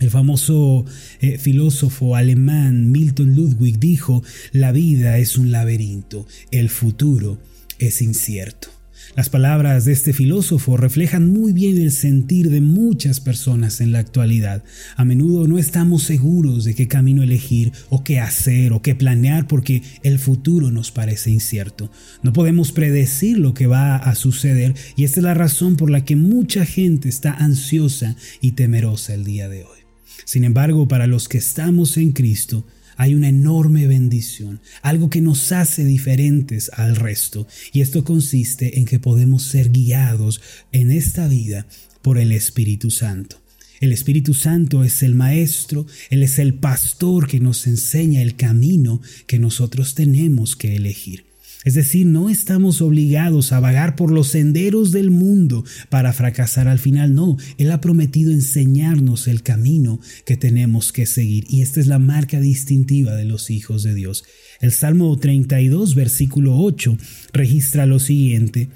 El 0.00 0.10
famoso 0.10 0.84
eh, 1.20 1.38
filósofo 1.38 2.16
alemán 2.16 2.90
Milton 2.90 3.34
Ludwig 3.34 3.78
dijo, 3.78 4.22
la 4.52 4.72
vida 4.72 5.18
es 5.18 5.38
un 5.38 5.52
laberinto, 5.52 6.26
el 6.50 6.68
futuro 6.68 7.38
es 7.78 8.02
incierto. 8.02 8.68
Las 9.16 9.28
palabras 9.28 9.84
de 9.84 9.92
este 9.92 10.12
filósofo 10.12 10.76
reflejan 10.76 11.32
muy 11.32 11.52
bien 11.52 11.78
el 11.78 11.92
sentir 11.92 12.50
de 12.50 12.60
muchas 12.60 13.20
personas 13.20 13.80
en 13.80 13.92
la 13.92 14.00
actualidad. 14.00 14.64
A 14.96 15.04
menudo 15.04 15.46
no 15.46 15.58
estamos 15.58 16.02
seguros 16.02 16.64
de 16.64 16.74
qué 16.74 16.88
camino 16.88 17.22
elegir 17.22 17.70
o 17.90 18.02
qué 18.02 18.18
hacer 18.18 18.72
o 18.72 18.82
qué 18.82 18.96
planear 18.96 19.46
porque 19.46 19.82
el 20.02 20.18
futuro 20.18 20.72
nos 20.72 20.90
parece 20.90 21.30
incierto. 21.30 21.92
No 22.24 22.32
podemos 22.32 22.72
predecir 22.72 23.38
lo 23.38 23.54
que 23.54 23.68
va 23.68 23.96
a 23.96 24.16
suceder 24.16 24.74
y 24.96 25.04
esta 25.04 25.20
es 25.20 25.24
la 25.24 25.34
razón 25.34 25.76
por 25.76 25.90
la 25.90 26.04
que 26.04 26.16
mucha 26.16 26.64
gente 26.66 27.08
está 27.08 27.32
ansiosa 27.32 28.16
y 28.40 28.52
temerosa 28.52 29.14
el 29.14 29.22
día 29.22 29.48
de 29.48 29.62
hoy. 29.62 29.83
Sin 30.24 30.44
embargo, 30.44 30.88
para 30.88 31.06
los 31.06 31.28
que 31.28 31.38
estamos 31.38 31.96
en 31.96 32.12
Cristo, 32.12 32.66
hay 32.96 33.14
una 33.14 33.28
enorme 33.28 33.86
bendición, 33.86 34.60
algo 34.82 35.10
que 35.10 35.20
nos 35.20 35.52
hace 35.52 35.84
diferentes 35.84 36.70
al 36.74 36.96
resto, 36.96 37.46
y 37.72 37.80
esto 37.80 38.04
consiste 38.04 38.78
en 38.78 38.84
que 38.84 39.00
podemos 39.00 39.42
ser 39.42 39.70
guiados 39.70 40.40
en 40.72 40.90
esta 40.90 41.28
vida 41.28 41.66
por 42.02 42.18
el 42.18 42.32
Espíritu 42.32 42.90
Santo. 42.90 43.40
El 43.80 43.92
Espíritu 43.92 44.34
Santo 44.34 44.84
es 44.84 45.02
el 45.02 45.14
Maestro, 45.14 45.86
Él 46.10 46.22
es 46.22 46.38
el 46.38 46.54
pastor 46.54 47.26
que 47.26 47.40
nos 47.40 47.66
enseña 47.66 48.22
el 48.22 48.36
camino 48.36 49.02
que 49.26 49.38
nosotros 49.38 49.94
tenemos 49.94 50.56
que 50.56 50.76
elegir. 50.76 51.33
Es 51.64 51.74
decir, 51.74 52.06
no 52.06 52.28
estamos 52.28 52.82
obligados 52.82 53.52
a 53.52 53.60
vagar 53.60 53.96
por 53.96 54.10
los 54.10 54.28
senderos 54.28 54.92
del 54.92 55.10
mundo 55.10 55.64
para 55.88 56.12
fracasar 56.12 56.68
al 56.68 56.78
final, 56.78 57.14
no, 57.14 57.38
Él 57.56 57.70
ha 57.70 57.80
prometido 57.80 58.32
enseñarnos 58.32 59.28
el 59.28 59.42
camino 59.42 59.98
que 60.26 60.36
tenemos 60.36 60.92
que 60.92 61.06
seguir 61.06 61.46
y 61.48 61.62
esta 61.62 61.80
es 61.80 61.86
la 61.86 61.98
marca 61.98 62.38
distintiva 62.38 63.14
de 63.16 63.24
los 63.24 63.50
hijos 63.50 63.82
de 63.82 63.94
Dios. 63.94 64.24
El 64.60 64.72
Salmo 64.72 65.16
32, 65.18 65.94
versículo 65.94 66.58
8, 66.58 66.98
registra 67.32 67.86
lo 67.86 67.98
siguiente, 67.98 68.68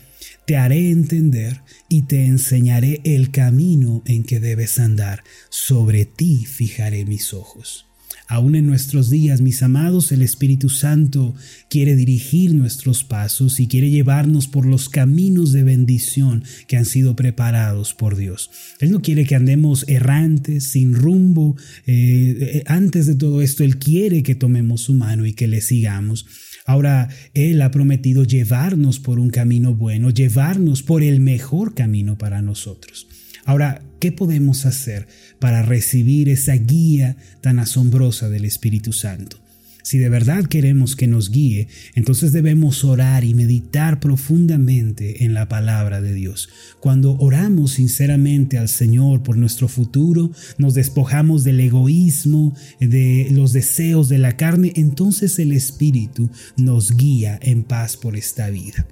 te 0.46 0.56
haré 0.56 0.90
entender 0.90 1.60
y 1.90 2.02
te 2.02 2.24
enseñaré 2.24 3.02
el 3.04 3.30
camino 3.30 4.02
en 4.06 4.24
que 4.24 4.40
debes 4.40 4.78
andar, 4.78 5.22
sobre 5.50 6.06
ti 6.06 6.46
fijaré 6.46 7.04
mis 7.04 7.34
ojos. 7.34 7.87
Aún 8.30 8.54
en 8.56 8.66
nuestros 8.66 9.08
días, 9.08 9.40
mis 9.40 9.62
amados, 9.62 10.12
el 10.12 10.20
Espíritu 10.20 10.68
Santo 10.68 11.34
quiere 11.70 11.96
dirigir 11.96 12.54
nuestros 12.54 13.02
pasos 13.02 13.58
y 13.58 13.68
quiere 13.68 13.88
llevarnos 13.88 14.48
por 14.48 14.66
los 14.66 14.90
caminos 14.90 15.52
de 15.52 15.62
bendición 15.62 16.44
que 16.66 16.76
han 16.76 16.84
sido 16.84 17.16
preparados 17.16 17.94
por 17.94 18.16
Dios. 18.16 18.50
Él 18.80 18.90
no 18.90 19.00
quiere 19.00 19.24
que 19.24 19.34
andemos 19.34 19.86
errantes, 19.88 20.64
sin 20.64 20.94
rumbo. 20.94 21.56
Eh, 21.86 22.36
eh, 22.38 22.64
antes 22.66 23.06
de 23.06 23.14
todo 23.14 23.40
esto, 23.40 23.64
Él 23.64 23.78
quiere 23.78 24.22
que 24.22 24.34
tomemos 24.34 24.82
su 24.82 24.92
mano 24.92 25.24
y 25.24 25.32
que 25.32 25.48
le 25.48 25.62
sigamos. 25.62 26.26
Ahora, 26.66 27.08
Él 27.32 27.62
ha 27.62 27.70
prometido 27.70 28.24
llevarnos 28.24 28.98
por 28.98 29.18
un 29.18 29.30
camino 29.30 29.74
bueno, 29.74 30.10
llevarnos 30.10 30.82
por 30.82 31.02
el 31.02 31.20
mejor 31.20 31.74
camino 31.74 32.18
para 32.18 32.42
nosotros. 32.42 33.06
Ahora, 33.48 33.80
¿qué 33.98 34.12
podemos 34.12 34.66
hacer 34.66 35.08
para 35.38 35.62
recibir 35.62 36.28
esa 36.28 36.52
guía 36.52 37.16
tan 37.40 37.58
asombrosa 37.58 38.28
del 38.28 38.44
Espíritu 38.44 38.92
Santo? 38.92 39.38
Si 39.82 39.96
de 39.96 40.10
verdad 40.10 40.44
queremos 40.44 40.96
que 40.96 41.06
nos 41.06 41.30
guíe, 41.30 41.66
entonces 41.94 42.32
debemos 42.32 42.84
orar 42.84 43.24
y 43.24 43.32
meditar 43.32 44.00
profundamente 44.00 45.24
en 45.24 45.32
la 45.32 45.48
palabra 45.48 46.02
de 46.02 46.12
Dios. 46.12 46.50
Cuando 46.78 47.16
oramos 47.16 47.72
sinceramente 47.72 48.58
al 48.58 48.68
Señor 48.68 49.22
por 49.22 49.38
nuestro 49.38 49.66
futuro, 49.66 50.30
nos 50.58 50.74
despojamos 50.74 51.42
del 51.42 51.60
egoísmo, 51.60 52.54
de 52.80 53.28
los 53.30 53.54
deseos 53.54 54.10
de 54.10 54.18
la 54.18 54.36
carne, 54.36 54.74
entonces 54.76 55.38
el 55.38 55.52
Espíritu 55.52 56.28
nos 56.58 56.94
guía 56.94 57.40
en 57.40 57.62
paz 57.62 57.96
por 57.96 58.14
esta 58.14 58.50
vida. 58.50 58.86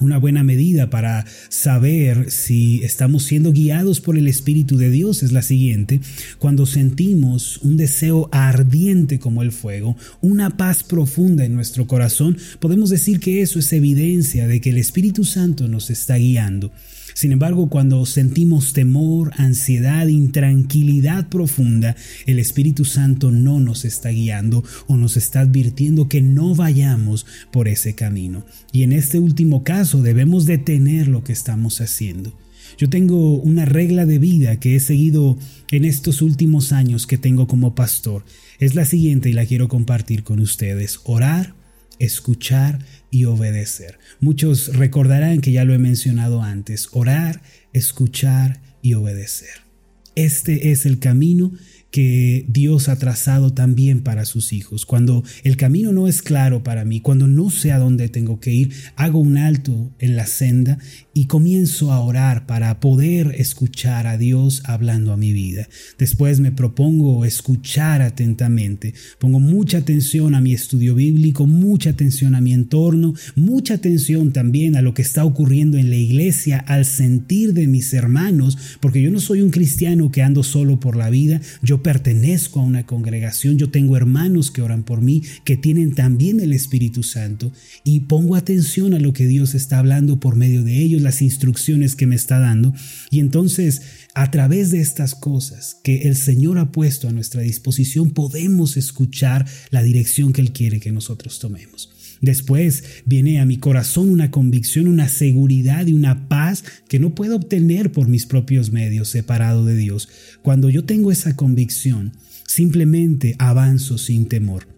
Una 0.00 0.16
buena 0.16 0.42
medida 0.42 0.88
para 0.88 1.26
saber 1.50 2.30
si 2.30 2.82
estamos 2.82 3.24
siendo 3.24 3.52
guiados 3.52 4.00
por 4.00 4.16
el 4.16 4.28
Espíritu 4.28 4.78
de 4.78 4.90
Dios 4.90 5.22
es 5.22 5.30
la 5.30 5.42
siguiente. 5.42 6.00
Cuando 6.38 6.64
sentimos 6.64 7.58
un 7.58 7.76
deseo 7.76 8.30
ardiente 8.32 9.18
como 9.18 9.42
el 9.42 9.52
fuego, 9.52 9.96
una 10.22 10.56
paz 10.56 10.82
profunda 10.82 11.44
en 11.44 11.54
nuestro 11.54 11.86
corazón, 11.86 12.38
podemos 12.60 12.88
decir 12.88 13.20
que 13.20 13.42
eso 13.42 13.58
es 13.58 13.72
evidencia 13.74 14.48
de 14.48 14.62
que 14.62 14.70
el 14.70 14.78
Espíritu 14.78 15.24
Santo 15.24 15.68
nos 15.68 15.90
está 15.90 16.16
guiando. 16.16 16.72
Sin 17.14 17.32
embargo, 17.32 17.68
cuando 17.68 18.04
sentimos 18.06 18.72
temor, 18.72 19.32
ansiedad, 19.36 20.06
intranquilidad 20.06 21.28
profunda, 21.28 21.96
el 22.26 22.38
Espíritu 22.38 22.84
Santo 22.84 23.30
no 23.30 23.60
nos 23.60 23.84
está 23.84 24.10
guiando 24.10 24.64
o 24.86 24.96
nos 24.96 25.16
está 25.16 25.40
advirtiendo 25.40 26.08
que 26.08 26.22
no 26.22 26.54
vayamos 26.54 27.26
por 27.52 27.68
ese 27.68 27.94
camino. 27.94 28.44
Y 28.72 28.82
en 28.82 28.92
este 28.92 29.18
último 29.18 29.64
caso 29.64 30.02
debemos 30.02 30.46
detener 30.46 31.08
lo 31.08 31.24
que 31.24 31.32
estamos 31.32 31.80
haciendo. 31.80 32.32
Yo 32.78 32.88
tengo 32.88 33.36
una 33.36 33.64
regla 33.64 34.06
de 34.06 34.18
vida 34.18 34.58
que 34.58 34.76
he 34.76 34.80
seguido 34.80 35.38
en 35.70 35.84
estos 35.84 36.22
últimos 36.22 36.72
años 36.72 37.06
que 37.06 37.18
tengo 37.18 37.46
como 37.46 37.74
pastor. 37.74 38.24
Es 38.58 38.74
la 38.74 38.84
siguiente 38.84 39.28
y 39.28 39.32
la 39.32 39.46
quiero 39.46 39.68
compartir 39.68 40.22
con 40.22 40.40
ustedes. 40.40 41.00
Orar, 41.04 41.54
escuchar 42.00 42.80
y 43.10 43.26
obedecer. 43.26 43.98
Muchos 44.18 44.76
recordarán 44.76 45.40
que 45.40 45.52
ya 45.52 45.64
lo 45.64 45.74
he 45.74 45.78
mencionado 45.78 46.42
antes, 46.42 46.88
orar, 46.92 47.42
escuchar 47.72 48.60
y 48.82 48.94
obedecer. 48.94 49.70
Este 50.16 50.72
es 50.72 50.86
el 50.86 50.98
camino 50.98 51.52
que 51.90 52.44
Dios 52.48 52.88
ha 52.88 52.96
trazado 52.96 53.52
también 53.52 54.02
para 54.02 54.24
sus 54.24 54.52
hijos. 54.52 54.86
Cuando 54.86 55.24
el 55.42 55.56
camino 55.56 55.92
no 55.92 56.08
es 56.08 56.22
claro 56.22 56.62
para 56.62 56.84
mí, 56.84 57.00
cuando 57.00 57.26
no 57.26 57.50
sé 57.50 57.72
a 57.72 57.78
dónde 57.78 58.08
tengo 58.08 58.40
que 58.40 58.52
ir, 58.52 58.72
hago 58.96 59.18
un 59.18 59.38
alto 59.38 59.92
en 59.98 60.16
la 60.16 60.26
senda 60.26 60.78
y 61.12 61.26
comienzo 61.26 61.92
a 61.92 62.00
orar 62.00 62.46
para 62.46 62.78
poder 62.78 63.34
escuchar 63.38 64.06
a 64.06 64.16
Dios 64.16 64.62
hablando 64.64 65.12
a 65.12 65.16
mi 65.16 65.32
vida. 65.32 65.68
Después 65.98 66.40
me 66.40 66.52
propongo 66.52 67.24
escuchar 67.24 68.02
atentamente. 68.02 68.94
Pongo 69.18 69.40
mucha 69.40 69.78
atención 69.78 70.34
a 70.34 70.40
mi 70.40 70.52
estudio 70.52 70.94
bíblico, 70.94 71.46
mucha 71.46 71.90
atención 71.90 72.34
a 72.34 72.40
mi 72.40 72.52
entorno, 72.52 73.14
mucha 73.34 73.74
atención 73.74 74.32
también 74.32 74.76
a 74.76 74.82
lo 74.82 74.94
que 74.94 75.02
está 75.02 75.24
ocurriendo 75.24 75.78
en 75.78 75.90
la 75.90 75.96
iglesia, 75.96 76.58
al 76.58 76.84
sentir 76.84 77.54
de 77.54 77.66
mis 77.66 77.92
hermanos, 77.92 78.56
porque 78.80 79.02
yo 79.02 79.10
no 79.10 79.20
soy 79.20 79.42
un 79.42 79.50
cristiano 79.50 80.10
que 80.10 80.22
ando 80.22 80.42
solo 80.42 80.78
por 80.78 80.96
la 80.96 81.10
vida, 81.10 81.40
yo 81.62 81.82
pertenezco 81.82 82.60
a 82.60 82.64
una 82.64 82.86
congregación, 82.86 83.58
yo 83.58 83.70
tengo 83.70 83.96
hermanos 83.96 84.50
que 84.50 84.62
oran 84.62 84.84
por 84.84 85.00
mí, 85.00 85.22
que 85.44 85.56
tienen 85.56 85.94
también 85.94 86.40
el 86.40 86.52
Espíritu 86.52 87.02
Santo, 87.02 87.52
y 87.84 88.00
pongo 88.00 88.36
atención 88.36 88.94
a 88.94 89.00
lo 89.00 89.12
que 89.12 89.26
Dios 89.26 89.54
está 89.54 89.78
hablando 89.78 90.20
por 90.20 90.36
medio 90.36 90.62
de 90.62 90.78
ellos, 90.78 91.02
las 91.10 91.22
instrucciones 91.22 91.96
que 91.96 92.06
me 92.06 92.14
está 92.14 92.38
dando, 92.38 92.72
y 93.10 93.18
entonces 93.18 93.82
a 94.14 94.30
través 94.30 94.70
de 94.70 94.80
estas 94.80 95.14
cosas 95.14 95.76
que 95.82 96.02
el 96.02 96.16
Señor 96.16 96.58
ha 96.58 96.72
puesto 96.72 97.08
a 97.08 97.12
nuestra 97.12 97.42
disposición, 97.42 98.10
podemos 98.10 98.76
escuchar 98.76 99.46
la 99.70 99.82
dirección 99.82 100.32
que 100.32 100.40
Él 100.40 100.52
quiere 100.52 100.80
que 100.80 100.92
nosotros 100.92 101.38
tomemos. 101.38 101.90
Después 102.20 102.84
viene 103.06 103.40
a 103.40 103.46
mi 103.46 103.56
corazón 103.56 104.10
una 104.10 104.30
convicción, 104.30 104.86
una 104.88 105.08
seguridad 105.08 105.86
y 105.86 105.94
una 105.94 106.28
paz 106.28 106.64
que 106.88 106.98
no 106.98 107.14
puedo 107.14 107.36
obtener 107.36 107.92
por 107.92 108.08
mis 108.08 108.26
propios 108.26 108.72
medios 108.72 109.08
separado 109.08 109.64
de 109.64 109.76
Dios. 109.76 110.08
Cuando 110.42 110.68
yo 110.68 110.84
tengo 110.84 111.10
esa 111.10 111.34
convicción, 111.34 112.12
simplemente 112.46 113.36
avanzo 113.38 113.96
sin 113.96 114.26
temor. 114.26 114.69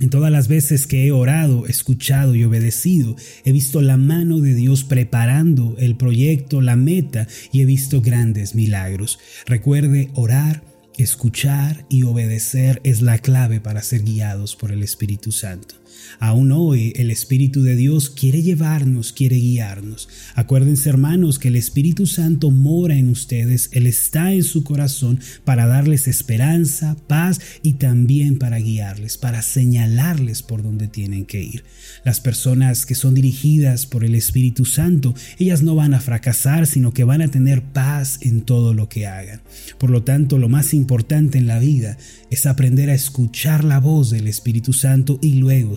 En 0.00 0.10
todas 0.10 0.30
las 0.30 0.46
veces 0.46 0.86
que 0.86 1.06
he 1.06 1.12
orado, 1.12 1.66
escuchado 1.66 2.36
y 2.36 2.44
obedecido, 2.44 3.16
he 3.44 3.50
visto 3.50 3.80
la 3.80 3.96
mano 3.96 4.38
de 4.40 4.54
Dios 4.54 4.84
preparando 4.84 5.74
el 5.78 5.96
proyecto, 5.96 6.60
la 6.60 6.76
meta, 6.76 7.26
y 7.52 7.62
he 7.62 7.64
visto 7.64 8.00
grandes 8.00 8.54
milagros. 8.54 9.18
Recuerde, 9.46 10.10
orar, 10.14 10.62
escuchar 10.96 11.84
y 11.88 12.04
obedecer 12.04 12.80
es 12.84 13.02
la 13.02 13.18
clave 13.18 13.60
para 13.60 13.82
ser 13.82 14.02
guiados 14.02 14.54
por 14.54 14.70
el 14.70 14.84
Espíritu 14.84 15.32
Santo. 15.32 15.74
Aún 16.20 16.52
hoy 16.52 16.92
el 16.96 17.10
Espíritu 17.10 17.62
de 17.62 17.76
Dios 17.76 18.10
quiere 18.10 18.42
llevarnos, 18.42 19.12
quiere 19.12 19.36
guiarnos. 19.36 20.08
Acuérdense 20.34 20.88
hermanos 20.88 21.38
que 21.38 21.48
el 21.48 21.56
Espíritu 21.56 22.06
Santo 22.06 22.50
mora 22.50 22.96
en 22.96 23.08
ustedes, 23.08 23.70
Él 23.72 23.86
está 23.86 24.32
en 24.32 24.44
su 24.44 24.64
corazón 24.64 25.20
para 25.44 25.66
darles 25.66 26.08
esperanza, 26.08 26.96
paz 27.06 27.40
y 27.62 27.74
también 27.74 28.38
para 28.38 28.58
guiarles, 28.58 29.18
para 29.18 29.42
señalarles 29.42 30.42
por 30.42 30.62
dónde 30.62 30.88
tienen 30.88 31.24
que 31.24 31.42
ir. 31.42 31.64
Las 32.04 32.20
personas 32.20 32.86
que 32.86 32.94
son 32.94 33.14
dirigidas 33.14 33.86
por 33.86 34.04
el 34.04 34.14
Espíritu 34.14 34.64
Santo, 34.64 35.14
ellas 35.38 35.62
no 35.62 35.74
van 35.74 35.94
a 35.94 36.00
fracasar, 36.00 36.66
sino 36.66 36.92
que 36.92 37.04
van 37.04 37.22
a 37.22 37.28
tener 37.28 37.62
paz 37.62 38.18
en 38.22 38.42
todo 38.42 38.74
lo 38.74 38.88
que 38.88 39.06
hagan. 39.06 39.40
Por 39.78 39.90
lo 39.90 40.02
tanto, 40.02 40.38
lo 40.38 40.48
más 40.48 40.74
importante 40.74 41.38
en 41.38 41.46
la 41.46 41.58
vida 41.58 41.96
es 42.30 42.46
aprender 42.46 42.90
a 42.90 42.94
escuchar 42.94 43.64
la 43.64 43.80
voz 43.80 44.10
del 44.10 44.26
Espíritu 44.26 44.72
Santo 44.72 45.18
y 45.22 45.34
luego 45.34 45.76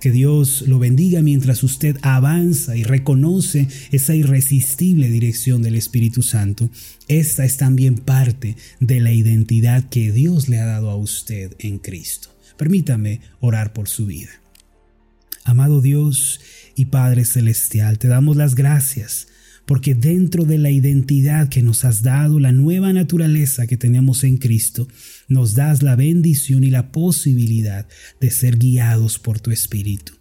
Que 0.00 0.10
Dios 0.10 0.64
lo 0.66 0.78
bendiga 0.78 1.22
mientras 1.22 1.62
usted 1.62 1.98
avanza 2.02 2.76
y 2.76 2.82
reconoce 2.82 3.68
esa 3.92 4.14
irresistible 4.14 5.08
dirección 5.08 5.62
del 5.62 5.74
Espíritu 5.74 6.22
Santo. 6.22 6.70
Esta 7.08 7.44
es 7.44 7.56
también 7.56 7.96
parte 7.96 8.56
de 8.80 9.00
la 9.00 9.12
identidad 9.12 9.88
que 9.88 10.12
Dios 10.12 10.48
le 10.48 10.58
ha 10.58 10.66
dado 10.66 10.90
a 10.90 10.96
usted 10.96 11.54
en 11.58 11.78
Cristo. 11.78 12.30
Permítame 12.56 13.20
orar 13.40 13.72
por 13.72 13.88
su 13.88 14.06
vida. 14.06 14.30
Amado 15.44 15.80
Dios 15.80 16.40
y 16.74 16.86
Padre 16.86 17.24
Celestial, 17.24 17.98
te 17.98 18.08
damos 18.08 18.36
las 18.36 18.54
gracias 18.54 19.28
porque 19.66 19.94
dentro 19.94 20.44
de 20.44 20.58
la 20.58 20.70
identidad 20.70 21.48
que 21.48 21.62
nos 21.62 21.84
has 21.84 22.02
dado, 22.02 22.38
la 22.38 22.52
nueva 22.52 22.92
naturaleza 22.92 23.66
que 23.66 23.76
tenemos 23.76 24.24
en 24.24 24.38
Cristo, 24.38 24.88
nos 25.28 25.54
das 25.54 25.82
la 25.82 25.96
bendición 25.96 26.64
y 26.64 26.70
la 26.70 26.92
posibilidad 26.92 27.86
de 28.20 28.30
ser 28.30 28.56
guiados 28.58 29.18
por 29.18 29.40
tu 29.40 29.50
Espíritu. 29.50 30.15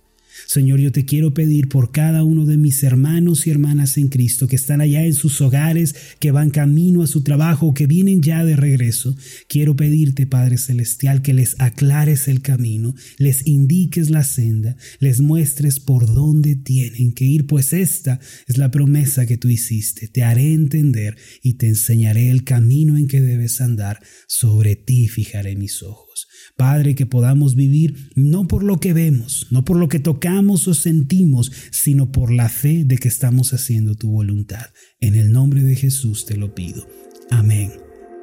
Señor, 0.48 0.80
yo 0.80 0.91
te 0.91 1.06
quiero 1.06 1.34
pedir 1.34 1.69
por 1.69 1.91
cada 1.91 2.24
uno 2.24 2.45
de 2.45 2.58
mis 2.58 2.84
hermanos 2.84 3.48
y 3.48 3.52
hermanas 3.52 3.98
en 3.98 4.10
Cristo 4.10 4.48
que 4.48 4.56
están 4.56 4.82
allá 4.82 5.04
en 5.06 5.13
sus 5.13 5.41
hogares, 5.41 5.95
que 6.19 6.32
van 6.32 6.50
camino 6.50 7.04
a 7.04 7.08
su 7.08 7.24
trabajo, 7.24 7.74
que 7.74 7.88
vienen 7.88 8.21
ya 8.21 8.43
de 8.43 8.56
regreso. 8.56 9.15
Quiero 9.48 9.76
pedirte, 9.76 10.28
Padre 10.28 10.58
Celestial, 10.58 11.21
que 11.21 11.34
les 11.34 11.56
aclares 11.60 12.28
el 12.28 12.41
camino, 12.41 12.95
les 13.17 13.48
indiques 13.48 14.10
la 14.10 14.24
senda, 14.24 14.78
les 15.00 15.21
muestres 15.21 15.80
por 15.80 16.13
dónde 16.13 16.56
tienen 16.56 17.13
que 17.13 17.26
ir, 17.26 17.48
pues 17.48 17.74
esta 17.74 18.19
es 18.48 18.58
la 18.58 18.71
promesa 18.71 19.26
que 19.26 19.38
tú 19.38 19.50
hiciste. 19.50 20.08
Te 20.08 20.24
haré 20.24 20.54
entender 20.54 21.17
y 21.41 21.54
te 21.54 21.67
enseñaré 21.67 22.30
el 22.30 22.43
camino 22.43 22.98
en 22.98 23.08
que 23.08 23.21
debes 23.21 23.62
andar. 23.62 24.02
Sobre 24.28 24.76
ti 24.76 25.08
fijaré 25.08 25.56
mis 25.56 25.82
ojos. 25.84 26.28
Padre, 26.56 26.96
que 26.96 27.06
podamos 27.06 27.56
vivir 27.56 28.12
no 28.16 28.48
por 28.48 28.64
lo 28.64 28.80
que 28.80 28.94
vemos, 28.94 29.48
no 29.52 29.66
por 29.66 29.78
lo 29.78 29.90
que 29.90 30.00
tocamos 30.00 30.68
o 30.68 30.74
sentimos, 30.74 31.52
sino 31.72 32.12
por 32.12 32.32
la 32.32 32.50
fe 32.50 32.84
de 32.86 32.98
que 32.98 33.08
estamos 33.08 33.54
haciendo 33.54 33.96
tu 33.96 34.10
voluntad. 34.10 34.68
En 35.00 35.16
el 35.16 35.32
nombre 35.32 35.64
de 35.64 35.76
Jesús 35.76 36.26
te 36.26 36.38
lo 36.38 36.54
pido. 36.54 36.88
Amén 37.30 37.72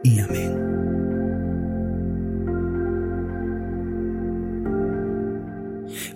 y 0.02 0.18
amén. 0.18 0.52